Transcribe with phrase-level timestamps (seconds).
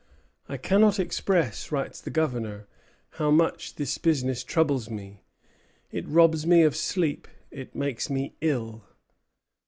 [0.49, 2.67] "I cannot express," writes the Governor,
[3.19, 5.21] "how much this business troubles me;
[5.91, 8.83] it robs me of sleep; it makes me ill."